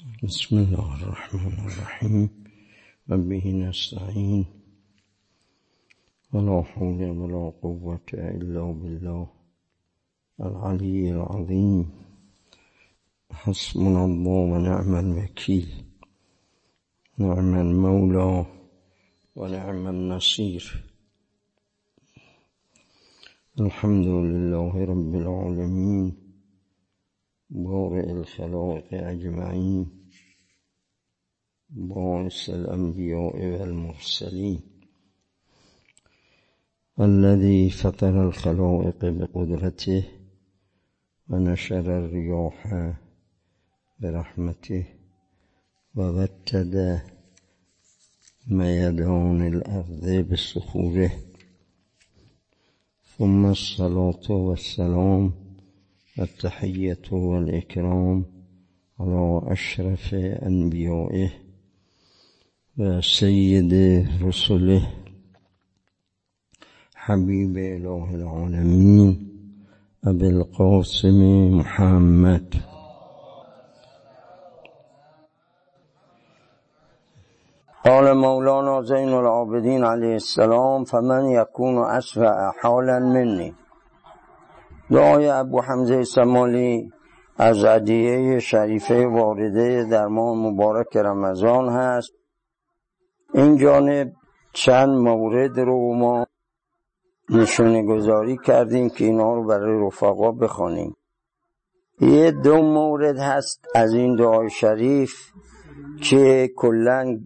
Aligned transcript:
بسم 0.00 0.58
الله 0.58 1.02
الرحمن 1.02 1.58
الرحيم. 1.68 2.28
وبه 3.08 3.44
نستعين. 3.52 4.44
ولا 6.32 6.62
حول 6.62 7.00
ولا 7.10 7.52
قوة 7.62 8.08
إلا 8.12 8.72
بالله 8.72 9.28
العلي 10.40 11.10
العظيم. 11.10 11.90
حسبنا 13.32 14.04
الله 14.04 14.40
ونعم 14.52 14.94
الوكيل. 14.94 15.68
نعم 17.18 17.54
المولى 17.54 18.46
ونعم 19.36 19.88
النصير. 19.88 20.84
الحمد 23.60 24.06
لله 24.06 24.84
رب 24.84 25.14
العالمين. 25.14 26.29
بارئ 27.50 28.10
الخلائق 28.12 28.94
أجمعين. 28.94 29.86
باعث 31.70 32.50
الأنبياء 32.50 33.36
والمرسلين. 33.36 34.60
الذي 37.00 37.70
فطر 37.70 38.28
الخلائق 38.28 39.04
بقدرته 39.04 40.04
ونشر 41.28 41.98
الرياح 41.98 42.58
برحمته 44.00 44.84
ووتد 45.94 47.00
ميدان 48.46 49.46
الأرض 49.46 50.04
بصخوره 50.32 51.12
ثم 53.18 53.46
الصلاة 53.46 54.30
والسلام 54.30 55.32
التحية 56.20 57.02
والإكرام 57.12 58.24
على 59.00 59.42
أشرف 59.46 60.14
أنبيائه 60.14 61.30
وسيد 62.78 63.72
رسله 64.22 64.82
حبيب 66.94 67.58
إله 67.58 68.14
العالمين 68.14 69.30
أبي 70.04 70.28
القاسم 70.28 71.20
محمد. 71.58 72.54
قال 77.84 78.16
مولانا 78.16 78.82
زين 78.82 79.08
العابدين 79.08 79.84
عليه 79.84 80.14
السلام 80.16 80.84
فمن 80.84 81.24
يكون 81.30 81.76
أسرع 81.98 82.52
حالا 82.60 82.98
مني. 82.98 83.54
دعای 84.90 85.28
ابو 85.28 85.60
حمزه 85.60 86.04
سمالی 86.04 86.90
از 87.36 87.64
عدیه 87.64 88.38
شریفه 88.38 89.06
وارده 89.06 89.84
در 89.84 90.06
ماه 90.06 90.36
مبارک 90.36 90.96
رمضان 90.96 91.68
هست. 91.68 92.12
این 93.34 93.56
جانب 93.56 94.12
چند 94.52 94.88
مورد 94.88 95.60
رو 95.60 95.94
ما 95.94 96.26
نشونه 97.30 97.82
گذاری 97.82 98.38
کردیم 98.44 98.88
که 98.88 99.04
اینا 99.04 99.34
رو 99.34 99.46
برای 99.46 99.86
رفقا 99.86 100.32
بخوانیم. 100.32 100.96
یه 102.00 102.30
دو 102.30 102.62
مورد 102.62 103.18
هست 103.18 103.64
از 103.74 103.94
این 103.94 104.16
دعای 104.16 104.50
شریف 104.50 105.14
که 106.02 106.50
کلا 106.56 107.20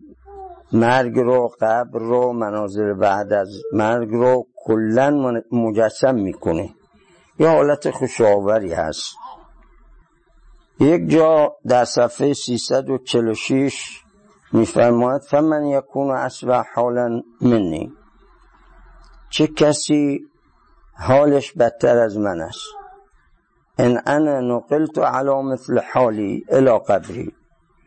مرگ 0.73 1.19
رو 1.19 1.51
قبر 1.61 1.99
رو 1.99 2.33
مناظر 2.33 2.93
بعد 2.93 3.33
از 3.33 3.49
مرگ 3.73 4.09
رو 4.11 4.47
کلا 4.65 5.41
مجسم 5.53 6.15
می‌کنه. 6.15 6.69
یه 7.39 7.49
حالت 7.49 7.91
خوشاوری 7.91 8.73
هست. 8.73 9.17
یک 10.81 11.11
جا 11.11 11.57
در 11.67 11.85
صفحه 11.85 12.33
346 12.35 14.03
میفرماید 14.53 15.23
فمن 15.23 15.67
یکون 15.67 16.11
اصبح 16.11 16.65
حالا 16.75 17.23
منی. 17.41 17.93
چه 19.31 19.47
کسی 19.47 20.21
حالش 20.97 21.53
بدتر 21.53 21.99
از 21.99 22.19
من 22.19 22.41
است؟ 22.41 22.67
ان 23.78 24.00
انا 24.06 24.41
نقلت 24.41 24.99
علی 24.99 25.43
مثل 25.43 25.81
حالی 25.93 26.44
الى 26.49 26.78
قبری. 26.89 27.33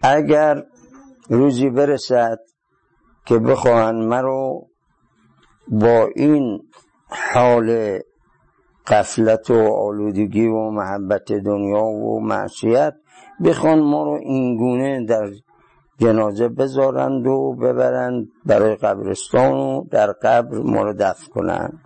اگر 0.01 0.63
روزی 1.29 1.69
برسد 1.69 2.39
که 3.25 3.39
بخواهن 3.39 3.95
مرو 3.95 4.67
با 5.67 6.09
این 6.15 6.69
حال 7.33 7.99
قفلت 8.87 9.51
و 9.51 9.73
آلودگی 9.73 10.47
و 10.47 10.69
محبت 10.69 11.31
دنیا 11.31 11.83
و 11.83 12.19
معصیت 12.19 12.93
بخوان 13.45 13.79
ما 13.79 14.03
رو 14.03 14.19
اینگونه 14.23 15.05
در 15.05 15.29
جنازه 15.97 16.47
بذارند 16.47 17.27
و 17.27 17.53
ببرند 17.53 18.27
برای 18.45 18.75
قبرستان 18.75 19.53
و 19.53 19.83
در 19.91 20.11
قبر 20.11 20.57
ما 20.57 20.83
رو 20.83 20.93
دفن 20.93 21.31
کنند. 21.33 21.79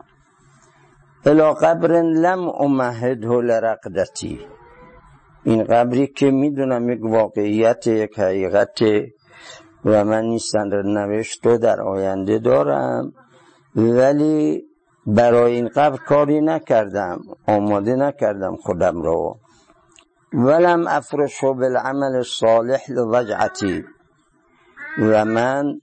الا 1.26 1.54
قبر 1.54 2.02
لم 2.02 2.50
امهده 2.50 3.42
لرقدتی 3.42 4.40
این 5.44 5.64
قبری 5.64 6.08
که 6.08 6.32
می‌دونم 6.32 6.90
یک 6.90 7.00
واقعیت 7.04 7.88
یک 7.88 8.20
حقیقت 8.20 8.80
و 9.86 10.06
من 10.06 10.24
نیستن 10.24 10.68
نوشت 10.86 11.48
و 11.48 11.58
در 11.58 11.82
آینده 11.82 12.40
دارم. 12.40 13.14
ولی 13.76 14.64
برای 15.06 15.56
این 15.56 15.68
قبر 15.68 15.98
کاری 15.98 16.42
نکردم 16.42 17.22
آماده 17.48 17.96
نکردم 17.96 18.56
خودم 18.56 19.02
رو 19.02 19.38
ولم 20.34 20.88
افرشو 20.88 21.54
بالعمل 21.54 22.24
صالح 22.24 22.82
لوجعتی. 22.90 23.84
و 24.98 25.26
من 25.26 25.82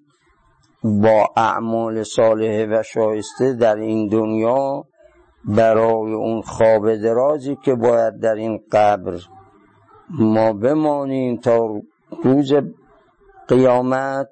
با 0.83 1.29
اعمال 1.37 2.03
صالح 2.03 2.67
و 2.71 2.83
شایسته 2.83 3.53
در 3.53 3.77
این 3.77 4.09
دنیا 4.09 4.85
برای 5.45 6.13
اون 6.13 6.43
خواب 6.43 6.97
درازی 6.97 7.57
که 7.65 7.75
باید 7.75 8.21
در 8.21 8.35
این 8.35 8.61
قبر 8.73 9.21
ما 10.11 10.53
بمانیم 10.53 11.37
تا 11.37 11.81
روز 12.25 12.53
قیامت 13.49 14.31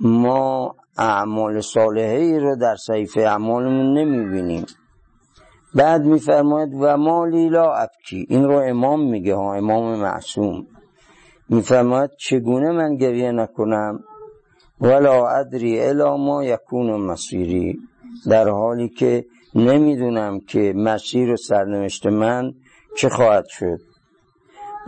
ما 0.00 0.74
اعمال 0.98 1.60
صالحه 1.60 2.18
ای 2.18 2.38
رو 2.38 2.56
در 2.56 2.76
صحیفه 2.76 3.20
اعمالمون 3.20 3.98
نمی‌بینیم. 3.98 4.66
بعد 5.74 6.04
میفرماید 6.04 6.70
و 6.80 6.96
مالی 6.96 7.48
لا 7.48 7.72
ابکی. 7.72 8.26
این 8.28 8.44
رو 8.44 8.58
امام 8.58 9.10
میگه 9.10 9.34
ها 9.34 9.54
امام 9.54 9.98
معصوم. 9.98 10.66
میفرماید 11.48 12.10
چگونه 12.18 12.72
من 12.72 12.96
گریه 12.96 13.32
نکنم؟ 13.32 14.00
ولا 14.80 15.28
ادری 15.28 15.80
الا 15.80 16.16
ما 16.16 16.44
یکون 16.44 17.00
مسیری. 17.00 17.80
در 18.26 18.48
حالی 18.48 18.88
که 18.88 19.24
نمی‌دونم 19.54 20.40
که 20.40 20.72
مسیر 20.76 21.32
و 21.32 21.36
سرنوشت 21.36 22.06
من 22.06 22.52
چه 22.96 23.08
خواهد 23.08 23.46
شد. 23.48 23.78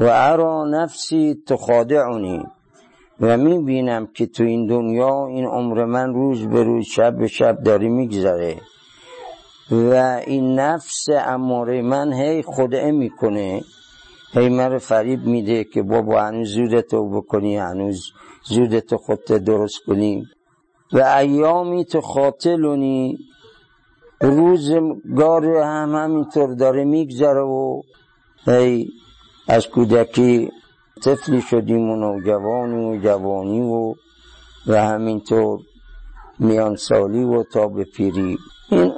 و 0.01 0.05
ارا 0.13 0.65
نفسی 0.65 1.43
تخادعنی 1.49 2.47
و 3.21 3.37
می 3.37 3.59
بینم 3.59 4.07
که 4.07 4.27
تو 4.27 4.45
این 4.45 4.67
دنیا 4.67 5.27
این 5.27 5.45
عمر 5.45 5.85
من 5.85 6.15
روز 6.15 6.47
به 6.47 6.63
روز 6.63 6.85
شب 6.85 7.19
به 7.19 7.27
شب 7.27 7.63
داری 7.63 7.89
میگذره. 7.89 8.57
و 9.71 10.21
این 10.27 10.59
نفس 10.59 11.07
اماره 11.27 11.83
من 11.83 12.13
هی 12.13 12.43
خدعه 12.43 12.91
می‌کنه. 12.91 13.63
هی 14.33 14.49
من 14.49 14.79
فریب 14.79 15.27
میده 15.27 15.65
که 15.65 15.83
بابا 15.83 16.23
هنوز 16.23 16.49
زودتو 16.49 17.11
بکنی 17.11 17.57
هنوز 17.57 18.13
زودتو 18.45 18.97
خودت 18.97 19.33
درست 19.33 19.79
کنی. 19.87 20.25
و 20.93 20.99
ایامی 20.99 21.85
تو 21.85 22.01
خاطلونی. 22.01 23.19
روزگار 24.21 25.47
هم 25.47 25.95
همینطور 25.95 26.55
داره 26.55 26.85
میگذره 26.85 27.41
و 27.41 27.83
هی 28.47 28.89
از 29.49 29.69
کودکی 29.69 30.51
طفلی 31.05 31.41
شدیم 31.41 31.91
و 31.91 31.97
نوجوانی 31.97 32.85
و 32.85 33.03
جوانی 33.03 33.61
و 33.61 33.95
و 34.67 34.83
همینطور 34.85 35.61
میان 36.39 36.77
سالی 36.77 37.25
و 37.25 37.43
تا 37.43 37.69
به 37.69 37.85
پیری. 37.85 38.39
این 38.71 38.93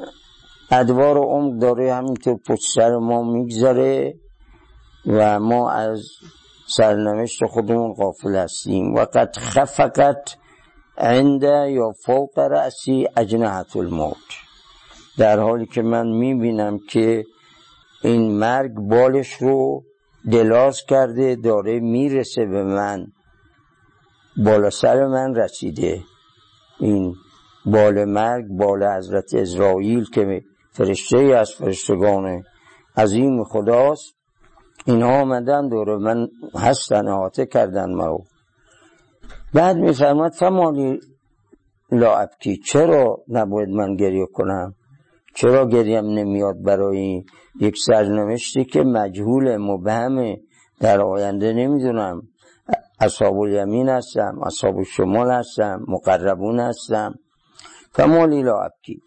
ادوار 0.70 1.18
و 1.18 1.22
عمق 1.22 1.58
داره 1.58 1.94
همینطور 1.94 2.36
پشت 2.48 2.62
سر 2.74 2.96
ما 2.96 3.22
میگذره 3.22 4.14
و 5.06 5.40
ما 5.40 5.70
از 5.70 6.02
سرنوشت 6.76 7.46
خودمون 7.46 7.94
غافل 7.94 8.36
هستیم. 8.36 8.94
و 8.94 9.04
قد 9.04 9.36
خفقت 9.38 10.36
عند 10.98 11.42
یا 11.42 11.92
فوق 12.06 12.38
رأسی 12.38 13.08
اجنحت 13.16 13.76
الموت. 13.76 14.16
در 15.18 15.38
حالی 15.38 15.66
که 15.66 15.82
من 15.82 16.08
می‌بینم 16.08 16.78
که 16.88 17.24
این 18.02 18.38
مرگ 18.38 18.74
بالش 18.74 19.32
رو 19.32 19.84
دلاز 20.32 20.84
کرده 20.88 21.36
داره 21.36 21.80
می‌رسه 21.80 22.46
به 22.46 22.64
من. 22.64 23.06
بالا 24.36 24.70
سر 24.70 25.06
من 25.06 25.34
رسیده. 25.34 26.02
این 26.80 27.14
بال 27.66 28.04
مرگ 28.04 28.46
بال 28.48 28.84
حضرت 28.84 29.34
اسرائیل 29.34 30.04
که 30.04 30.42
فرشته 30.72 31.18
از 31.18 31.50
فرشتگان 31.50 32.42
عظیم 32.96 33.44
خداست. 33.44 34.14
اینها 34.86 35.20
آمدن 35.20 35.68
دور 35.68 35.96
من 35.96 36.28
هستن 36.54 37.08
احاطه 37.08 37.46
کردن 37.46 37.94
ما 37.94 38.18
بعد 39.54 39.76
میفرماد 39.76 40.32
فمالی 40.32 41.00
لا 41.92 42.26
چرا 42.64 43.24
نباید 43.28 43.68
من 43.68 43.96
گریه 43.96 44.26
کنم؟ 44.32 44.74
چرا 45.34 45.66
گریم 45.66 46.04
نمیاد 46.04 46.62
برای 46.62 47.24
یک 47.60 47.78
سرنوشتی 47.86 48.64
که 48.64 48.82
مجهول 48.82 49.56
مبهمه 49.56 50.40
در 50.80 51.00
آینده 51.00 51.52
نمی‌دونم. 51.52 52.22
اصحاب 53.00 53.38
الیمین 53.38 53.88
هستم 53.88 54.38
اصحاب 54.46 54.76
الشمال 54.78 55.30
هستم 55.30 55.84
مقربون 55.88 56.60
هستم. 56.60 57.14
فمالی 57.92 58.42
لا 58.42 58.58
ابکی. 58.58 59.02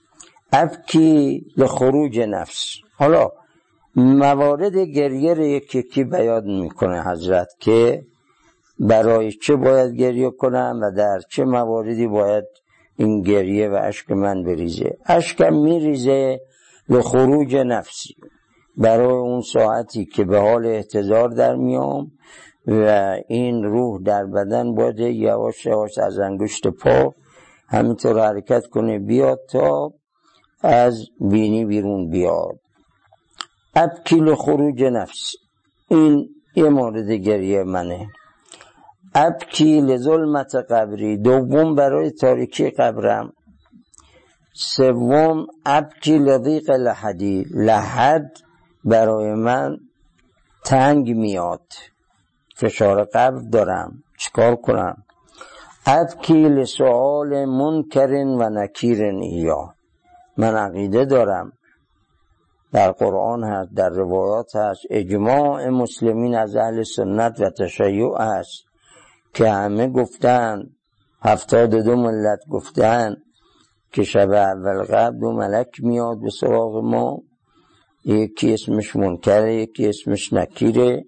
ابکی 0.53 1.45
لخروج 1.57 2.19
نفس. 2.19 2.75
حالا 2.97 3.29
موارد 3.95 4.77
گریه 4.77 5.33
رو 5.33 5.43
یکی 5.43 5.79
یکی 5.79 6.03
بیان 6.03 6.59
می‌کنه 6.61 7.03
حضرت 7.03 7.47
که 7.59 8.03
برای 8.79 9.31
چه 9.31 9.55
باید 9.55 9.95
گریه 9.95 10.29
کنم 10.29 10.79
و 10.83 10.91
در 10.91 11.19
چه 11.29 11.43
مواردی 11.43 12.07
باید 12.07 12.45
این 12.97 13.21
گریه 13.21 13.69
و 13.69 13.79
اشک 13.81 14.11
من 14.11 14.43
بریزه. 14.43 14.97
اشکم 15.05 15.53
میریزه 15.53 16.39
لخروج 16.89 17.55
نفسی. 17.55 18.15
برای 18.77 19.13
اون 19.13 19.41
ساعتی 19.41 20.05
که 20.05 20.23
به 20.23 20.39
حال 20.39 20.65
احتضار 20.65 21.29
در 21.29 21.55
میام 21.55 22.11
و 22.67 23.15
این 23.27 23.63
روح 23.63 24.01
در 24.03 24.25
بدن 24.25 24.75
باید 24.75 24.99
یواش 24.99 25.65
یواش 25.65 25.97
از 25.97 26.19
انگشت 26.19 26.67
پا 26.67 27.13
همینطور 27.67 28.19
حرکت 28.19 28.65
کنه 28.67 28.99
بیاد 28.99 29.39
تا 29.49 29.93
از 30.61 31.05
بینی 31.19 31.65
بیرون 31.65 32.09
بیاد. 32.09 32.59
ابکیل 33.75 34.35
خروج 34.35 34.83
نفس. 34.83 35.31
این 35.87 36.29
یه 36.55 36.69
مورد 36.69 37.11
گریه 37.11 37.63
منه. 37.63 38.07
ابکی 39.15 39.81
لظلمت 39.81 40.55
قبری. 40.55 41.17
دوم 41.17 41.75
برای 41.75 42.11
تاریکی 42.11 42.69
قبرم. 42.69 43.33
سوم 44.55 45.47
ابکی 45.65 46.17
لضیق 46.17 46.71
لحدی. 46.71 47.45
لحد 47.51 48.31
برای 48.83 49.33
من 49.33 49.77
تنگ 50.65 51.09
میاد. 51.09 51.67
فشار 52.55 53.03
قبر 53.03 53.41
دارم. 53.51 54.03
چیکار 54.19 54.55
کنم؟ 54.55 55.03
ابکی 55.85 56.49
لسؤال 56.49 57.45
منکر 57.45 58.11
و 58.11 58.49
نکیر 58.49 59.01
یا 59.21 59.73
من 60.37 60.55
عقیده 60.55 61.05
دارم. 61.05 61.51
در 62.71 62.91
قرآن 62.91 63.43
هست 63.43 63.69
در 63.75 63.89
روایات 63.89 64.55
هست. 64.55 64.81
اجماع 64.89 65.69
مسلمین 65.69 66.35
از 66.35 66.55
اهل 66.55 66.83
سنت 66.83 67.39
و 67.39 67.49
تشیع 67.49 68.21
هست. 68.21 68.72
که 69.33 69.49
همه 69.49 69.87
گفتن 69.87 70.63
هفتاد 71.21 71.75
دو 71.75 71.95
ملت 71.95 72.39
گفتن 72.49 73.15
که 73.91 74.03
شب 74.03 74.31
اول 74.31 74.83
قبل 74.83 75.19
دو 75.19 75.31
ملک 75.31 75.67
میاد 75.79 76.21
به 76.21 76.29
سراغ 76.29 76.83
ما. 76.83 77.19
یکی 78.05 78.53
اسمش 78.53 78.95
منکره 78.95 79.55
یکی 79.55 79.87
اسمش 79.87 80.33
نکیره 80.33 81.05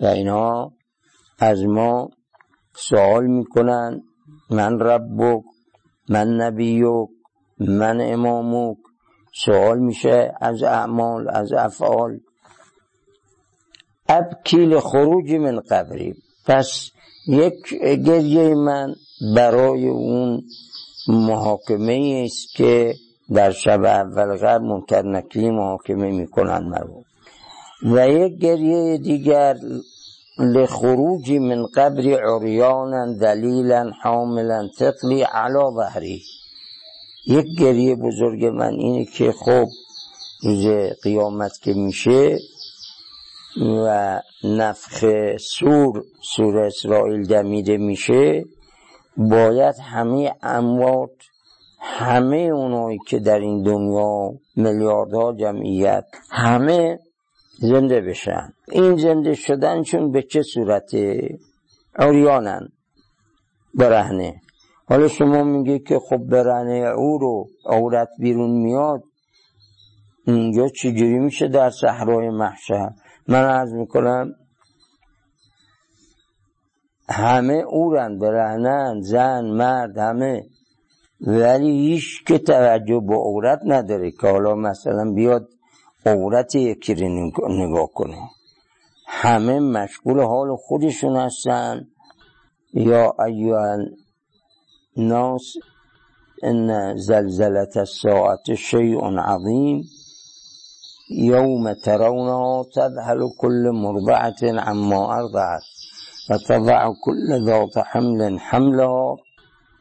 و 0.00 0.06
اینها 0.06 0.72
از 1.38 1.64
ما 1.64 2.08
سوال 2.76 3.26
می‌کنن 3.26 4.02
من 4.50 4.80
ربک 4.80 5.42
من 6.08 6.28
نبیک 6.28 6.84
من 7.58 8.00
امامک؟ 8.00 8.76
سوال 9.44 9.78
میشه 9.78 10.32
از 10.40 10.62
اعمال 10.62 11.28
از 11.28 11.52
افعال. 11.52 12.20
ابکیل 14.08 14.78
خروج 14.78 15.32
من 15.32 15.60
قبری. 15.60 16.14
پس 16.46 16.90
یک 17.26 17.74
گریه 17.82 18.54
من 18.54 18.94
برای 19.34 19.88
اون 19.88 20.42
محاکمه 21.08 22.22
است 22.24 22.48
که 22.56 22.94
در 23.34 23.50
شب 23.50 23.84
اول 23.84 24.36
قبل 24.36 24.64
منکر 24.64 25.02
نکلی 25.02 25.50
محاکمه 25.50 26.10
می‌کنن 26.10 26.58
مرو 26.58 27.04
و 27.82 28.08
یک 28.08 28.38
گریه 28.38 28.98
دیگر 28.98 29.56
لخروج 30.38 31.32
من 31.32 31.66
قبر 31.66 32.02
عریانا 32.02 33.12
دلیلا 33.12 33.90
حاملا 34.02 34.68
تقلی 34.78 35.22
علا 35.22 35.70
ظهری. 35.70 36.22
یک 37.26 37.46
گریه 37.58 37.94
بزرگ 37.94 38.44
من 38.44 38.74
اینه 38.74 39.04
که 39.04 39.32
خب 39.32 39.66
روز 40.42 40.66
قیامت 41.02 41.52
که 41.62 41.74
میشه 41.74 42.38
و 43.60 44.20
نفخ 44.44 45.04
سور 45.38 46.02
سور 46.34 46.58
اسرائیل 46.58 47.26
دمیده 47.26 47.76
میشه 47.76 48.44
باید 49.16 49.74
همه 49.78 50.34
اموات 50.42 51.10
همه 51.80 52.36
اونایی 52.36 52.98
که 53.08 53.18
در 53.18 53.38
این 53.38 53.62
دنیا 53.62 54.30
میلیاردها 54.56 55.32
جمعیت 55.32 56.04
همه 56.30 56.98
زنده 57.58 58.00
بشن. 58.00 58.52
این 58.72 58.96
زنده 58.96 59.34
شدن 59.34 59.82
چون 59.82 60.12
به 60.12 60.22
چه 60.22 60.42
صورت 60.42 60.90
عریانن 61.98 62.68
برهنه. 63.74 64.40
حالا 64.88 65.08
شما 65.08 65.42
میگه 65.42 65.78
که 65.78 65.98
خب 65.98 66.16
برهنه 66.16 66.92
او 66.96 67.18
رو 67.18 67.46
عورت 67.66 68.08
بیرون 68.18 68.50
میاد 68.50 69.02
اینجا 70.26 70.68
چجوری 70.68 71.18
میشه 71.18 71.48
در 71.48 71.70
صحرای 71.70 72.30
محشر؟ 72.30 72.90
من 73.28 73.44
عرض 73.44 73.72
می‌کنم 73.72 74.34
همه 77.08 77.54
اورن 77.54 78.18
برهنن 78.18 79.00
زن 79.00 79.44
مرد 79.44 79.98
همه. 79.98 80.46
ولی 81.20 81.70
هیچ 81.70 82.24
که 82.26 82.38
توجه 82.38 83.00
به 83.00 83.14
عورت 83.14 83.60
نداره 83.64 84.10
که 84.10 84.28
حالا 84.28 84.54
مثلا 84.54 85.12
بیاد 85.12 85.48
عورت 86.06 86.54
یکی 86.54 86.94
رو 86.94 87.08
نگاه 87.48 87.88
کنه. 87.94 88.18
همه 89.06 89.60
مشغول 89.60 90.20
حال 90.20 90.56
خودشون 90.56 91.16
هستن. 91.16 91.86
یا 92.74 93.14
ایوان 93.26 93.90
ناس 94.96 95.52
ان 96.42 96.96
زلزلت 96.96 97.76
الساعت 97.76 98.54
شیء 98.54 99.00
عظیم. 99.18 99.84
یوم 101.10 101.72
ترونها 101.72 102.64
تذهل 102.74 103.28
كل 103.38 103.70
مرضعة 103.74 104.60
عما 104.60 105.14
ارضعت 105.18 105.62
وتضع 106.30 106.92
كل 107.04 107.44
ذات 107.44 107.78
حمل 107.78 108.40
حملها 108.40 109.16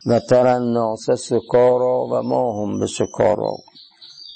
وترى 0.07 0.57
الناس 0.57 1.11
سكارى 1.11 1.95
وما 2.11 2.43
هم 2.57 2.79
بسكارى. 2.79 3.53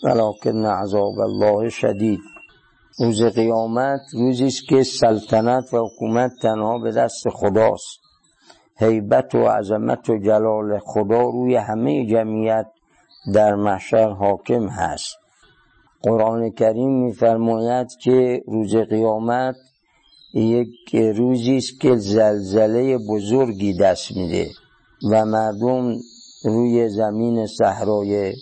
ولكن 0.04 0.66
عذاب 0.66 1.20
الله 1.20 1.70
شدید 1.70 2.20
روز 3.00 3.24
قیامت 3.24 4.02
روزی 4.14 4.46
است 4.46 4.68
که 4.70 4.84
سلطنت 4.84 5.74
و 5.74 5.88
حکومت 5.88 6.32
تنها 6.42 6.78
به 6.78 6.92
دست 6.92 7.30
خداست. 7.30 8.00
هیبت 8.78 9.36
و 9.36 9.48
عظمت 9.48 10.10
و 10.10 10.18
جلال 10.18 10.80
خدا 10.80 11.22
روی 11.22 11.56
همه 11.56 12.06
جمعیت 12.06 12.68
در 13.34 13.56
محشر 13.56 14.10
حاکم 14.10 14.68
هست. 14.68 15.29
قرآن 16.02 16.50
کریم 16.50 17.06
میفرماید 17.06 17.88
که 18.04 18.44
روز 18.48 18.76
قیامت 18.76 19.56
یک 20.34 20.96
روزی 20.96 21.58
است 21.58 21.80
که 21.80 21.96
زلزله 21.96 22.98
بزرگی 22.98 23.74
دست 23.74 24.18
میده 24.18 24.50
و 25.12 25.26
مردم 25.26 25.96
روی 26.44 26.90
زمین 26.90 27.48
صحرای 27.48 28.34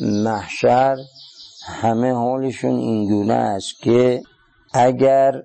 محشر 0.00 0.96
همه 1.66 2.12
حالشون 2.12 2.78
اینگونه 2.78 3.34
است 3.34 3.78
که 3.82 4.22
اگر 4.72 5.42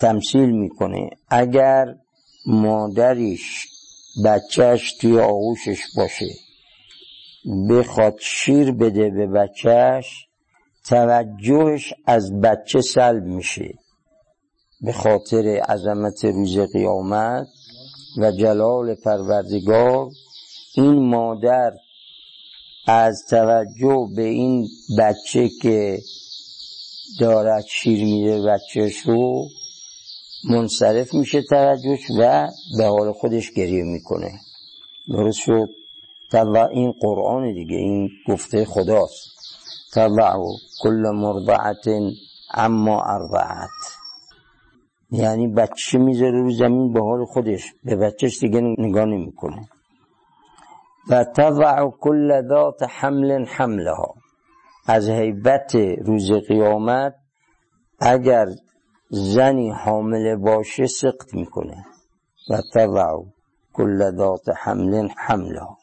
تمثیل 0.00 0.50
می‌کنه 0.50 1.10
اگر 1.30 1.94
مادریش 2.46 3.66
بچهش 4.24 4.92
توی 4.92 5.20
آغوشش 5.20 5.80
باشه 5.96 6.26
بخواد 7.70 8.16
شیر 8.20 8.72
بده 8.72 9.10
به 9.10 9.26
بچهش 9.26 10.27
توجهش 10.88 11.94
از 12.06 12.40
بچه 12.40 12.80
سلب 12.80 13.24
میشه 13.24 13.74
به 14.80 14.92
خاطر 14.92 15.60
عظمت 15.68 16.24
روز 16.24 16.58
قیامت 16.58 17.46
و 18.18 18.32
جلال 18.32 18.94
پروردگار. 18.94 20.10
این 20.74 21.08
مادر 21.08 21.72
از 22.86 23.24
توجه 23.30 24.08
به 24.16 24.22
این 24.22 24.68
بچه 24.98 25.48
که 25.62 25.98
دارد 27.20 27.64
شیر 27.68 28.04
میده 28.04 28.42
بچهش 28.42 28.98
رو 28.98 29.48
منصرف 30.44 31.14
میشه 31.14 31.42
توجهش 31.42 32.00
و 32.18 32.48
به 32.78 32.84
حال 32.84 33.12
خودش 33.12 33.50
گریه 33.50 33.84
می‌کنه. 33.84 34.40
درست 35.08 35.38
شد؟ 35.38 35.68
این 36.72 36.92
قرآن 37.00 37.54
دیگه 37.54 37.76
این 37.76 38.10
گفته 38.28 38.64
خداست. 38.64 39.37
تضع 39.94 40.32
كل 40.82 41.02
مرضعة 41.14 42.10
اما 42.54 43.02
ارضعت 43.02 43.68
یعنی 45.10 45.48
بچه 45.48 45.98
می‌ذاره 45.98 46.42
رو 46.42 46.50
زمین 46.50 46.92
به 46.92 47.00
حال 47.00 47.24
خودش. 47.24 47.74
به 47.84 47.96
بچهش 47.96 48.38
دیگه 48.38 48.60
نگاه 48.60 49.04
نمی‌کنه. 49.04 49.68
و 51.10 51.24
تضع 51.24 51.90
کل 52.00 52.48
ذات 52.48 52.82
حمل 52.82 53.46
حملها. 53.46 54.14
از 54.86 55.08
حیبت 55.08 55.74
روز 56.04 56.32
قیامت 56.32 57.14
اگر 58.00 58.46
زنی 59.10 59.70
حامله 59.70 60.36
باشه 60.36 60.86
سقط 60.86 61.34
می‌کنه. 61.34 61.84
و 62.50 62.62
تضع 62.74 63.12
کل 63.72 64.16
ذات 64.16 64.48
حمل 64.56 65.08
حملها. 65.16 65.78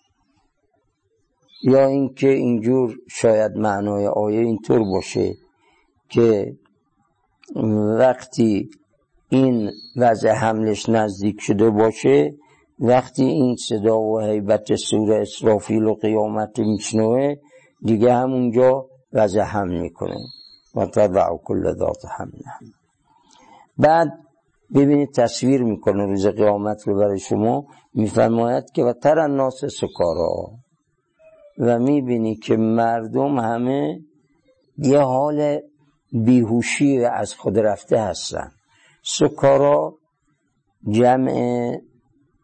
یا 1.65 1.85
اینکه 1.85 2.27
اینجور 2.27 2.97
شاید 3.09 3.51
معنای 3.57 4.07
آیه 4.07 4.39
اینطور 4.39 4.79
باشه 4.79 5.33
که 6.09 6.55
وقتی 7.99 8.69
این 9.29 9.71
وضع 9.95 10.29
حملش 10.29 10.89
نزدیک 10.89 11.35
شده 11.39 11.69
باشه 11.69 12.35
وقتی 12.79 13.23
این 13.23 13.55
صدا 13.55 13.99
و 13.99 14.21
حیبت 14.21 14.75
سور 14.75 15.13
اسرافیل 15.13 15.83
و 15.83 15.93
قیامت 15.93 16.59
میشنوه 16.59 17.35
دیگه 17.81 18.13
همونجا 18.13 18.85
وضع 19.13 19.41
حمل 19.41 19.81
می‌کنه. 19.81 20.17
و 20.75 20.85
تضع 20.85 21.21
کل 21.43 21.73
ذات 21.73 22.05
حمل. 22.17 22.41
بعد 23.77 24.07
ببینید 24.75 25.13
تصویر 25.13 25.63
می‌کنه 25.63 26.05
روز 26.05 26.27
قیامت 26.27 26.87
رو 26.87 26.95
برای 26.95 27.19
شما. 27.19 27.65
میفرماید 27.93 28.71
که 28.71 28.83
و 28.83 28.93
تر 28.93 29.19
الناس 29.19 29.65
سکارا 29.65 30.51
و 31.57 31.79
می‌بینی 31.79 32.35
که 32.35 32.55
مردم 32.57 33.39
همه 33.39 33.99
یه 34.77 34.99
حال 34.99 35.59
بیهوشی 36.11 37.05
از 37.05 37.33
خود 37.33 37.59
رفته 37.59 37.99
هستن. 38.01 38.51
سکارا 39.03 39.97
جمع 40.89 41.77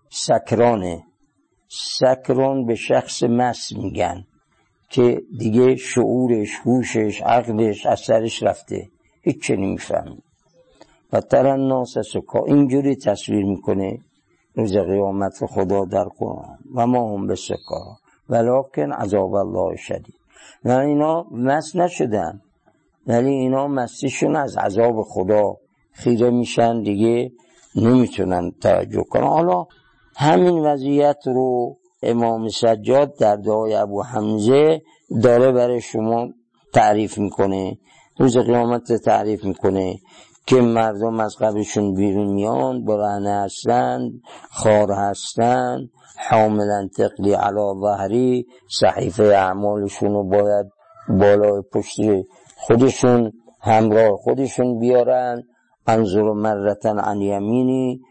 سکرانه. 0.09 1.03
سکران 1.67 2.65
به 2.65 2.75
شخص 2.75 3.23
مس 3.23 3.71
میگن 3.71 4.25
که 4.89 5.21
دیگه 5.37 5.75
شعورش 5.75 6.49
هوشش 6.65 7.21
عقلش 7.21 7.85
از 7.85 7.99
سرش 7.99 8.43
رفته. 8.43 8.89
هیچ 9.21 9.43
چه 9.43 9.55
نمیفهم 9.55 10.17
و 11.13 11.21
تر 11.21 11.47
الناس 11.47 11.97
سکا. 12.13 12.45
اینجوری 12.45 12.95
تصویر 12.95 13.45
می‌کنه 13.45 13.99
روز 14.55 14.77
قیامت 14.77 15.45
خدا 15.45 15.85
در 15.85 16.03
قرآن. 16.03 16.57
و 16.75 16.87
ما 16.87 17.17
هم 17.17 17.27
به 17.27 17.35
سکا. 17.35 17.97
ولکن 18.31 18.91
عذاب 18.91 19.33
الله 19.33 19.75
شدید. 19.75 20.15
و 20.65 20.71
اینا 20.71 21.25
مس 21.31 21.75
نشدن. 21.75 22.41
ولی 23.07 23.29
اینا 23.29 23.67
مستیشون 23.67 24.35
از 24.35 24.57
عذاب 24.57 25.01
خدا 25.01 25.55
خیره 25.91 26.29
میشن 26.29 26.81
دیگه 26.81 27.31
نمی‌تونن 27.75 28.51
توجه 28.61 29.03
کنن. 29.03 29.27
حالا 29.27 29.65
همین 30.15 30.59
وضعیت 30.59 31.17
رو 31.25 31.77
امام 32.03 32.47
سجاد 32.47 33.17
در 33.19 33.35
دعای 33.35 33.73
ابو 33.75 34.01
حمزه 34.03 34.81
داره 35.23 35.51
برای 35.51 35.81
شما 35.81 36.27
تعریف 36.73 37.17
می‌کنه. 37.17 37.77
روز 38.17 38.37
قیامت 38.37 38.93
تعریف 38.93 39.43
می‌کنه. 39.43 39.99
که 40.45 40.55
مردم 40.55 41.19
از 41.19 41.35
قبرشون 41.37 41.93
بیرون 41.93 42.27
میان 42.27 42.85
برهنه 42.85 43.43
هستند 43.43 44.11
خار 44.49 44.91
هستند 44.91 45.89
حاملا 46.29 46.89
تقلی 46.97 47.33
علا 47.33 47.73
ظهری 47.81 48.45
صحیفه 48.79 49.23
اعمالشون 49.23 50.13
رو 50.13 50.23
باید 50.23 50.65
بالای 51.09 51.61
پشت 51.73 51.99
خودشون 52.55 53.31
همراه 53.61 54.17
خودشون 54.17 54.79
بیارن. 54.79 55.43
انظر 55.87 56.21
مرتن 56.21 56.99
عن 56.99 57.21
یمینی 57.21 58.01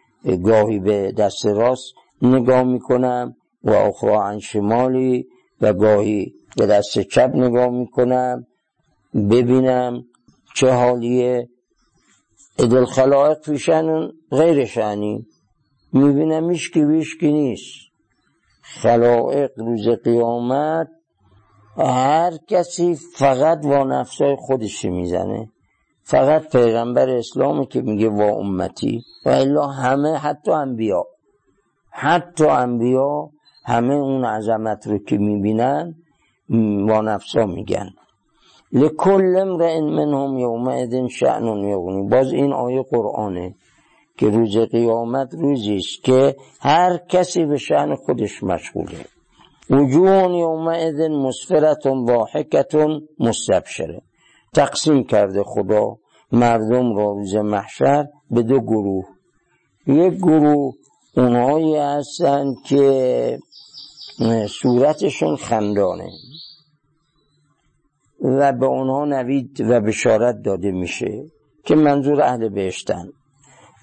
گاهی 0.45 0.79
به 0.79 1.13
دست 1.13 1.47
راست 1.47 1.95
نگاه 2.23 2.63
می‌کنم 2.63 3.37
و 3.65 3.71
اخرى 3.71 4.15
عن 4.15 4.39
شمالی 4.39 5.27
و 5.61 5.73
گاهی 5.73 6.35
به 6.57 6.67
دست 6.67 7.01
چپ 7.01 7.31
نگاه 7.35 7.69
می‌کنم 7.69 8.47
ببینم 9.15 10.03
چه 10.57 10.71
حالیه. 10.71 11.49
ادل 12.63 12.85
خلائق 12.85 13.39
فیشن 13.41 14.09
غیر 14.31 14.65
شعنی 14.65 15.27
می‌بینم 15.93 16.47
ویشکی 16.47 17.33
نیست. 17.33 17.77
خلائق 18.63 19.51
روز 19.57 19.89
قیامت 19.89 20.89
هر 21.77 22.33
کسی 22.49 22.97
فقط 23.15 23.67
با 23.67 23.85
نفسای 23.85 24.37
خودش 24.39 24.85
می‌زنه؟ 24.85 25.49
فقط 26.03 26.53
پیغمبر 26.53 27.09
اسلامی 27.09 27.67
که 27.67 27.81
میگه 27.83 28.09
وا 28.09 28.33
امتی. 28.33 29.03
و 29.27 29.29
الا 29.29 29.67
همه 29.67 30.17
حتی 30.17 30.51
انبیا. 30.51 31.05
حتی 31.91 32.47
انبیا 32.47 33.31
همه 33.65 33.95
اون 33.95 34.25
عظمت 34.25 34.87
رو 34.87 34.99
که 34.99 35.17
می‌بینن 35.17 35.95
با 36.89 37.01
نفسا 37.01 37.47
میگن. 37.47 37.91
لکل 38.73 39.37
امرئ 39.37 39.81
منهم 39.81 40.39
یومئذ 40.39 41.07
شأن 41.09 41.45
یغنی. 41.45 42.09
باز 42.09 42.33
این 42.33 42.53
آیه 42.53 42.83
قرآنه 42.91 43.55
که 44.19 44.31
روز 44.31 44.59
قیامت 44.59 45.35
روزی 45.35 45.77
است 45.77 46.05
که 46.05 46.37
هر 46.61 46.97
کسی 47.09 47.45
به 47.45 47.57
شأن 47.57 47.95
خودش 47.95 48.43
مشغوله. 48.43 49.05
وجوه 49.71 50.39
یومئذ 50.39 51.01
مسفرتون 51.11 52.07
ضاحکتون 52.07 53.09
مستبشره. 53.19 54.03
تقسیم 54.55 55.05
کرده 55.05 55.43
خدا 55.43 55.97
مردم 56.33 56.97
را 56.97 57.13
روز 57.13 57.37
محشر 57.37 58.07
به 58.31 58.43
دو 58.43 58.61
گروه. 58.61 59.05
یک 59.87 60.15
گروه 60.15 60.75
اونهایی 61.17 61.77
هستن 61.77 62.55
که 62.67 63.39
صورتشون 64.63 65.37
خندانه. 65.37 66.11
و 68.21 68.53
به 68.53 68.67
اونها 68.67 69.05
نوید 69.05 69.61
و 69.61 69.81
بشارت 69.81 70.43
داده 70.45 70.71
میشه 70.71 71.25
که 71.65 71.75
منظور 71.75 72.23
اهل 72.23 72.49
بهشتن. 72.49 73.09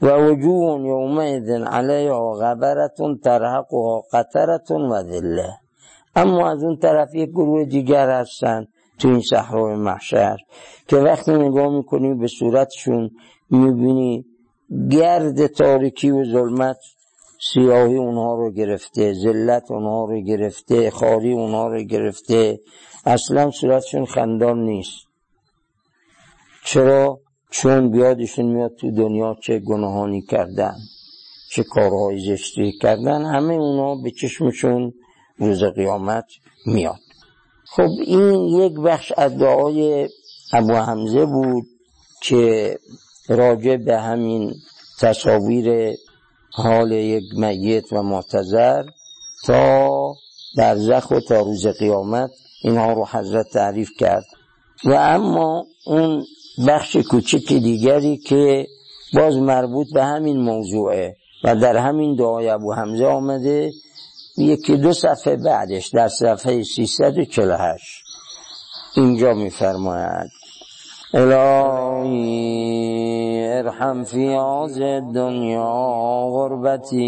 و 0.02 0.08
وجوه 0.08 0.88
یومئذ 0.88 1.50
علیها 1.50 2.32
غبرتون 2.32 3.18
ترحقها 3.18 4.04
قطرتون 4.14 4.82
و 4.82 5.04
ذله 5.04 5.50
اما 6.16 6.50
از 6.52 6.64
اون 6.64 6.78
طرف 6.78 7.16
یک 7.16 7.30
گروه 7.30 7.66
دیگر 7.66 8.10
هستن 8.10 8.68
تو 9.00 9.08
این 9.08 9.22
صحرای 9.22 9.76
محشر 9.76 10.38
که 10.88 10.98
وقتی 10.98 11.32
نگاه 11.32 11.70
می‌کنی 11.70 12.14
به 12.14 12.28
صورتشون 12.28 13.10
می‌بینی 13.50 14.26
گرد 14.92 15.48
تاریکی 15.48 16.12
و 16.12 16.24
ظلمت 16.24 16.78
سیاهی 17.54 17.98
اونها 17.98 18.36
رو 18.36 18.52
گرفته 18.52 19.14
ذلت 19.14 19.72
اونها 19.72 20.06
رو 20.06 20.22
گرفته 20.22 20.90
خاری 20.90 21.34
اونها 21.34 21.68
رو 21.68 21.84
گرفته. 21.84 22.60
اصلا 23.08 23.52
صورتشون 23.52 24.06
خندان 24.06 24.60
نیست 24.60 25.08
چرا؟ 26.66 27.20
چون 27.50 27.92
بیادشون 27.92 28.46
میاد 28.46 28.76
تو 28.76 28.92
دنیا 28.92 29.36
چه 29.44 29.60
گناهانی 29.60 30.22
کردن 30.22 30.76
چه 31.52 31.64
کارهای 31.64 32.20
زشتی 32.20 32.72
کردن 32.72 33.26
همه 33.26 33.54
اونا 33.54 33.96
به 33.96 34.12
چشمشون 34.12 34.94
روز 35.38 35.64
قیامت 35.64 36.26
میاد 36.66 37.00
خب 37.66 37.90
این 38.06 38.34
یک 38.34 38.74
بخش 38.74 39.12
از 39.18 39.38
دعای 39.38 40.10
ابو 40.54 40.74
حمزه 40.74 41.26
بود 41.26 41.66
که 42.22 42.78
راجع 43.30 43.78
به 43.78 44.00
همین 44.00 44.54
تصاویر 45.00 45.96
حال 46.52 46.92
یک 46.92 47.24
میت 47.34 47.94
و 47.94 48.04
معتظر 48.04 48.84
تا 49.46 50.14
در 50.58 50.76
زخ 50.76 51.12
و 51.12 51.20
تا 51.20 51.42
روز 51.42 51.68
قیامت 51.68 52.32
اینها 52.62 52.94
رو 52.94 53.06
حضرت 53.12 53.50
تعریف 53.54 53.90
کرد. 54.00 54.26
و 54.86 54.94
اما 54.94 55.66
اون 55.86 56.24
بخش 56.68 56.96
کوچک 56.96 57.48
دیگری 57.48 58.18
که 58.18 58.68
باز 59.14 59.38
مربوط 59.38 59.88
به 59.94 60.04
همین 60.04 60.38
موضوعه 60.38 61.16
و 61.44 61.56
در 61.56 61.78
همین 61.78 62.16
دعای 62.16 62.50
ابو 62.50 62.74
حمزه 62.74 63.06
آمده 63.06 63.72
یکی 64.38 64.78
دو 64.78 64.94
صفحه 64.94 65.36
بعدش 65.36 65.88
در 65.88 66.08
صفحه 66.08 66.64
348 66.64 68.04
اینجا 68.96 69.34
میفرماید. 69.34 70.32
الهی 71.14 72.68
ارحم 73.48 74.04
فی 74.04 74.30
آز 74.36 74.80
دنیا 75.16 76.30
غربتی. 76.34 77.08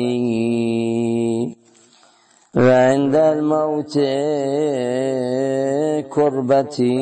وعند 2.55 3.15
الموت 3.15 3.93
كربتي. 6.09 6.99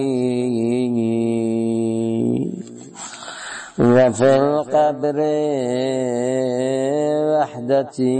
وفي 3.79 4.35
القبر 4.35 5.17
وحدتي. 7.31 8.17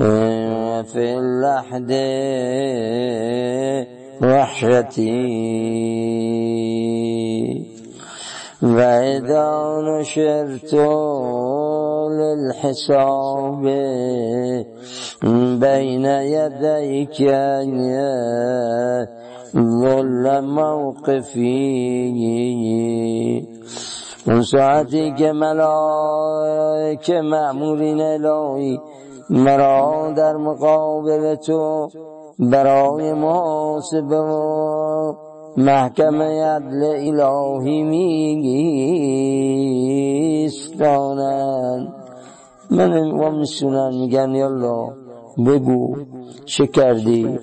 وفي 0.00 1.18
اللحد 1.18 1.92
وحشتي. 4.22 5.22
وإذا 8.62 9.50
نشرت 9.82 10.74
للحساب 12.20 13.62
بين 15.64 16.06
يديك 16.36 17.18
ظل 19.54 20.24
موقفی. 20.40 21.52
اون 24.26 24.42
ساعتی 24.42 25.14
که 25.18 25.32
ملائکه 25.32 27.20
معمورین 27.20 28.00
الهی 28.00 28.80
مرا 29.30 30.12
در 30.16 30.36
مقابل 30.36 31.34
تو 31.34 31.88
برای 32.38 33.12
محاسبه 33.12 34.16
و 34.16 35.14
محکمه 35.56 36.44
عدل 36.44 36.82
الهی 36.84 37.82
میگیستانند 37.82 38.42
من 42.72 43.10
و 43.10 43.30
میسونن 43.30 43.94
میگن 43.94 44.34
یالله 44.34 44.92
بگو 45.46 45.96
چه 46.44 46.66
کردی؟ 46.66 47.38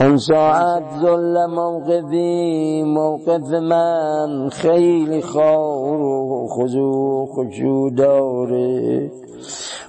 اون 0.00 0.16
ساعت 0.16 0.82
ظل 1.02 1.46
موقفی 1.46 2.82
موقف 2.82 3.52
من 3.52 4.48
خیلی 4.52 5.22
خار 5.22 6.00
و 6.00 6.48
خضوع 6.50 7.26
خشوع 7.26 7.90
داره. 7.90 9.10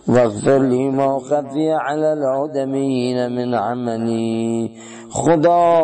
واغفر 0.07 0.59
لي 0.59 0.89
ما 0.89 1.19
خفي 1.19 1.69
على 1.69 2.05
العدمين 2.05 3.27
من 3.27 3.53
عملی. 3.53 4.71
خدا 5.09 5.81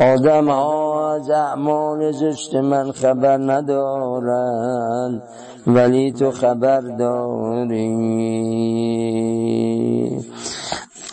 آدم 0.00 0.48
ها 0.48 1.14
از 1.14 1.30
اعمال 1.30 2.12
زشت 2.12 2.54
من 2.54 2.92
خبر 2.92 3.36
ندارن 3.36 5.22
ولی 5.66 6.12
تو 6.12 6.30
خبر 6.30 6.80
داری. 6.80 7.90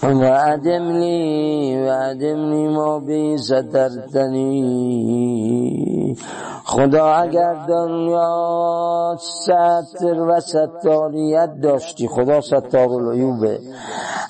وعدم 0.04 0.92
لي 0.92 1.88
وعدم 1.88 2.50
لي 2.52 2.68
ما 2.68 3.00
بی 3.00 3.38
سترتنی 3.38 4.58
خدا 6.66 7.14
اگر 7.14 7.54
دنیا 7.68 9.18
ستر 9.20 10.22
و 10.22 10.40
ستاریت 10.40 11.50
داشتی 11.64 12.08
خدا 12.08 12.42
ستار 12.42 12.90
العیوبه 12.90 13.60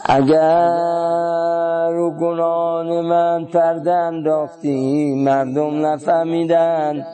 اگر 0.05 1.89
رو 1.91 2.11
گناهان 2.11 3.01
من 3.01 3.45
پرده 3.45 3.93
انداختی 3.93 5.15
مردم 5.15 5.85
نفهمیدن 5.85 7.05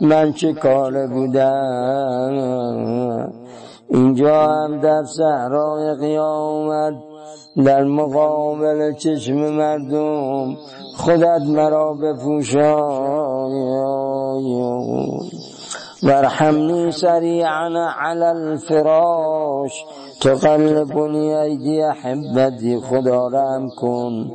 من 0.00 0.32
چه 0.32 0.52
کار 0.52 1.06
بودم. 1.06 2.32
اینجا 3.88 4.46
هم 4.46 4.80
در 4.80 5.04
صحرای 5.04 5.94
قیامت 5.94 7.11
در 7.56 7.84
مقابل 7.84 8.92
چشم 8.92 9.34
مردم 9.34 10.56
خودت 10.96 11.42
مرا 11.46 11.94
بپوشان 11.94 13.52
وارحمني 16.02 16.90
سريعا 16.90 17.70
على 17.98 18.24
الفراش. 18.24 19.84
تقلبني 20.20 21.34
ایدی 21.34 21.82
احبتی 21.82 22.80
خدا 22.80 23.28
رحم 23.28 23.68
کن. 23.80 24.30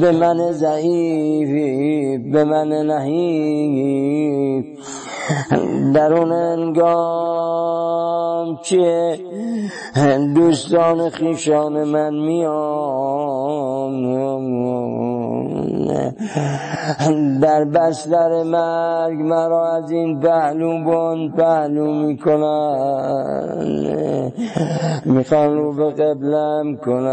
به 0.00 0.12
من 0.12 0.52
ضعیفی 0.52 2.18
به 2.32 2.44
من 2.44 2.68
نحیف. 2.86 4.64
در 5.94 6.12
اون 6.12 6.32
انگام 6.32 7.40
که 8.56 9.18
دوستان 10.34 11.10
خیشان 11.10 11.84
من 11.84 12.14
میان 12.14 13.94
در 17.42 17.64
بستر 17.64 18.42
مرگ 18.42 19.18
مرا 19.18 19.76
از 19.76 19.90
این 19.90 20.20
پهلو 20.20 20.84
بند 20.84 21.36
پهلو 21.36 21.94
می‌کنن 21.94 22.40
می‌خوان 25.04 25.56
رو 25.56 25.72
به 25.72 25.90
قبلم 25.90 26.76
کنن 26.76 27.10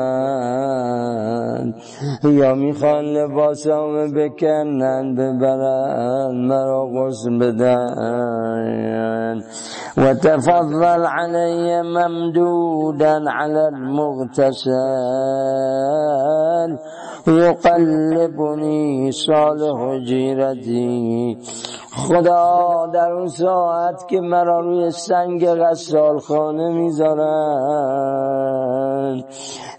یا 2.24 2.56
می‌خوان 2.56 3.06
لباسام 3.06 4.14
بکنن 4.14 5.16
ببرن 5.16 6.36
مرا 6.36 6.88
غسل 6.88 7.40
بدن 7.40 9.44
و 9.98 10.14
تفضل 10.14 11.06
علی 11.06 11.82
ممدودا 11.82 13.22
على 13.28 13.60
المغتسل. 13.60 14.72
یقلبنی 18.48 19.12
صالح 19.12 20.00
جیرتی. 20.00 21.38
خدا 21.92 22.90
در 22.94 23.12
اون 23.12 23.28
ساعت 23.28 24.08
که 24.08 24.22
مرا 24.22 24.60
روی 24.60 24.92
سنگ 24.92 25.48
غسال 25.48 26.20
خانه 26.20 26.70
می‌ذارن 26.70 27.24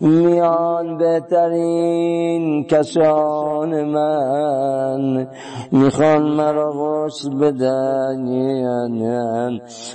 میان 0.00 0.98
بهترین 0.98 2.64
کسان 2.64 3.85
من. 3.85 5.28
می‌خوان 5.72 6.22
مرا 6.22 6.72
غسل 6.72 7.38
بدن 7.38 8.28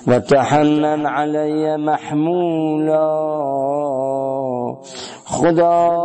و 0.08 0.20
تحنن 0.20 1.06
علی 1.06 1.76
محمولا. 1.76 3.14
خدا 5.26 6.04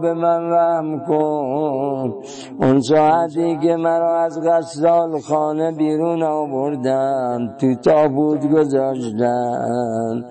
به 0.00 0.14
من 0.14 0.50
رحم 0.50 1.00
کن. 1.08 2.14
اون 2.60 2.80
ساعتی 2.80 3.58
که 3.58 3.76
مرا 3.76 4.20
از 4.20 4.40
غسال 4.46 5.20
خانه 5.20 5.72
بیرون 5.72 6.22
آوردن 6.22 7.54
تو 7.58 7.74
تابوت 7.74 8.50
گذاشتن. 8.50 10.24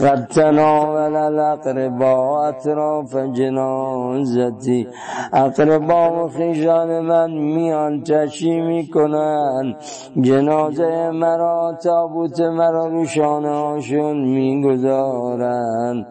قد 0.00 0.26
تناول 0.26 1.16
الاقربا 1.16 2.46
اطراف 2.46 3.16
جنازتی 3.16 4.88
اقربا 5.32 6.24
و 6.24 6.28
خیشان 6.28 7.00
من 7.00 7.30
میان 7.30 8.02
تشی 8.02 8.60
می‌کنن. 8.60 9.74
جنازه 10.20 11.10
مرا 11.10 11.78
تابوت 11.82 12.40
مرا 12.40 12.86
رو 12.86 13.04
شانه 13.04 13.48
هاشون 13.48 14.16
می‌گذارن. 14.16 16.06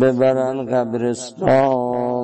ببرن 0.00 0.66
قبرستان. 0.66 2.19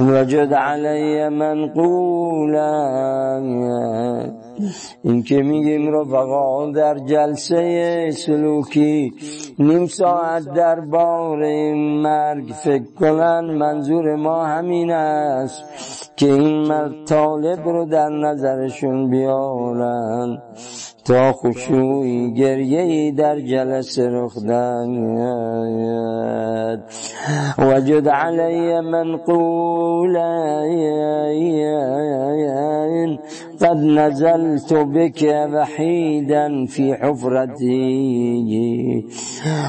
وجد 0.00 0.52
علي 0.52 1.30
منقولا. 1.30 2.74
این 5.02 5.22
که 5.22 5.42
میگیم 5.42 5.92
رفقا 5.94 6.70
در 6.70 6.98
جلسه 6.98 8.10
سلوکی 8.10 9.12
نیم 9.58 9.86
ساعت 9.86 10.52
در 10.54 10.80
بار 10.80 11.38
مرگ 11.74 12.44
فکر 12.64 12.94
کنن 13.00 13.40
منظور 13.40 14.16
ما 14.16 14.44
همین 14.44 14.90
است 14.90 15.64
که 16.16 16.26
این 16.26 17.04
طالب 17.04 17.68
رو 17.68 17.84
در 17.84 18.08
نظرشون 18.08 19.10
بیارن 19.10 20.42
تا 21.04 21.32
خشوعی 21.32 22.34
گریه 22.34 23.12
در 23.12 23.40
جلسه 23.40 24.08
رخ 24.10 24.38
دهد 24.38 25.84
وجد 27.58 28.08
علی 28.08 28.80
منقولا 28.80 30.64
قد 33.64 33.76
نزلت 33.76 34.72
بك 34.74 35.22
وحيدا 35.52 36.66
في 36.66 36.94
حفرتي 36.94 38.34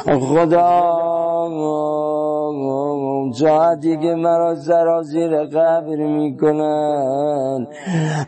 خدا 0.05 0.81
ساعتی 3.33 3.97
که 3.97 4.15
مرا 4.15 4.55
سرازیر 4.55 5.43
قبر 5.43 5.95
می‌کنن 5.95 7.67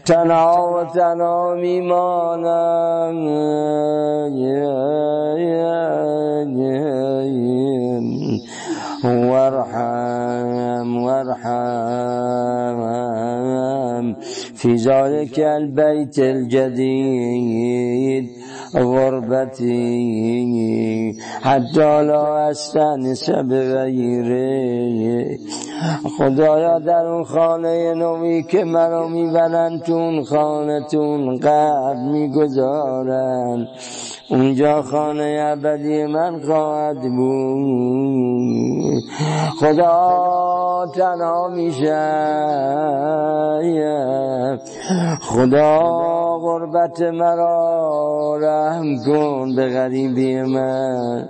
تنها 0.06 0.74
و 0.74 0.84
تنها 0.84 1.56
میمانم. 1.56 3.18
وارحم 9.04 10.98
وارحم 10.98 12.18
في 14.56 14.76
ذلك 14.76 15.40
البيت 15.40 16.20
الجديد 16.20 18.30
غربتی 18.76 20.38
حتی 21.42 22.02
لا 22.02 22.50
استنس 22.50 23.30
بغیره 23.30 25.38
خدایا 26.18 26.80
در 26.80 27.06
اون 27.06 27.24
خانه 27.24 27.94
نوی 27.94 28.44
که 28.44 28.64
مرا 28.64 29.08
می‌برن 29.08 29.80
تو 29.80 29.94
اون 29.94 30.24
خانه 30.24 30.82
تون 30.92 31.38
قبل 31.38 32.00
می‌گذارن 32.12 33.68
اونجا 34.30 34.82
خانه 34.82 35.56
ابدی 35.58 36.06
من 36.06 36.42
خواهد 36.42 37.02
بود. 37.02 38.77
خدا 39.60 40.86
تنها 40.96 41.48
میشه. 41.48 41.98
خدا 45.22 45.80
غربت 46.38 47.02
مرا 47.02 48.38
رحم 48.42 48.98
کن 49.06 49.56
به 49.56 49.70
غریبی 49.70 50.42
من 50.42 51.30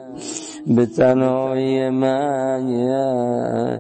به 0.75 0.85
تنهایی 0.85 1.89
من 1.89 3.79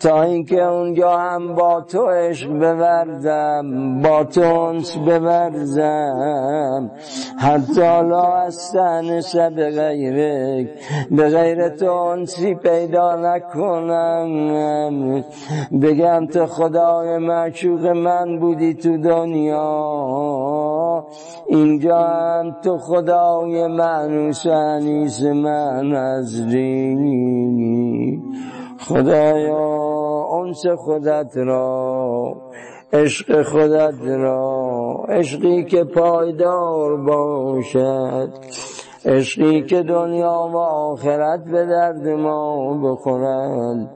تا 0.00 0.22
اینکه 0.22 0.62
اونجا 0.62 1.18
هم 1.18 1.54
با 1.54 1.80
تو 1.80 2.06
عشق 2.06 2.52
ببردم 2.52 4.00
با 4.02 4.24
تو 4.24 4.42
انس 4.42 4.96
ببرزم 4.96 6.90
حتی 7.38 7.80
لا 7.80 8.36
استنس 8.36 9.36
به 9.36 9.70
غیرک 9.70 10.68
به 11.10 11.28
غیر 11.28 11.68
تو 11.68 11.92
انسی 11.92 12.54
پیدا 12.54 13.16
نکنم. 13.16 15.24
بگم 15.82 16.26
تو 16.26 16.46
خدای 16.46 17.18
معشوق 17.18 17.86
من 17.86 18.38
بودی 18.38 18.74
تو 18.74 18.98
دنیا. 18.98 19.92
اینجا 21.46 21.98
هم 21.98 22.56
تو 22.64 22.78
خدای 22.78 23.66
من 23.66 24.28
و 24.28 24.32
سنیس 24.32 25.22
من 25.22 25.88
نزدیک 25.88 27.32
خدایا 28.78 29.82
انس 30.34 30.66
خودت 30.66 31.36
را 31.36 32.36
عشق 32.92 33.42
خودت 33.42 34.02
را 34.06 35.04
عشقی 35.08 35.64
که 35.64 35.84
پایدار 35.84 36.96
باشد. 36.96 38.30
عشقی 39.06 39.62
که 39.62 39.82
دنیا 39.82 40.50
و 40.52 40.56
آخرت 40.56 41.44
به 41.44 41.66
درد 41.66 42.08
ما 42.08 42.74
بخورد. 42.74 43.90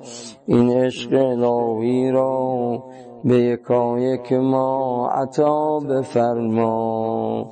این 0.46 0.70
عشق 0.70 1.12
الهی 1.12 2.10
را 2.10 2.82
به 3.24 3.34
یکایک 3.34 4.32
ما 4.32 5.08
عطا 5.08 5.78
بفرما. 5.78 7.46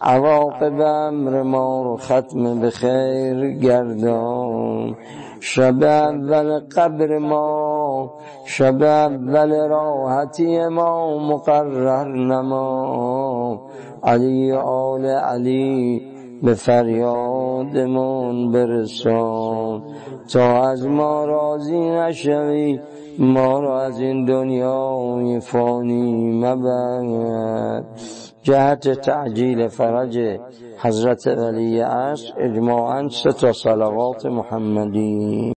عواقب 0.00 0.80
امر 0.80 1.42
ما 1.42 1.82
رو 1.82 1.96
ختم 1.96 2.60
به 2.60 2.70
خیر 2.70 3.50
گردان 3.50 4.96
شب 5.40 5.82
اول 5.82 6.60
قبر 6.76 7.18
ما 7.18 8.10
شب 8.44 8.82
اول 8.82 9.68
راحتی 9.68 10.68
ما 10.68 11.18
مقرر 11.18 12.08
نما. 12.08 13.60
علی 14.02 14.52
آل 14.52 15.06
علی 15.06 16.15
به 16.42 16.54
فریادمون 16.54 18.52
برسان. 18.52 19.82
تا 20.32 20.62
از 20.70 20.86
ما 20.86 21.24
راضی 21.24 21.90
نشوی 21.90 22.80
ما 23.18 23.60
را 23.60 23.82
از 23.82 24.00
این 24.00 24.24
دنیای 24.24 25.40
فانی 25.40 26.32
مبر 26.44 27.82
جهت 28.42 28.88
تعجیل 28.88 29.68
فرج 29.68 30.38
حضرت 30.78 31.26
ولی 31.26 31.80
عصر 31.80 32.32
اجماعا 32.38 33.08
سه 33.08 33.32
تا 33.32 33.52
صلوات 33.52 34.26
محمدی. 34.26 35.52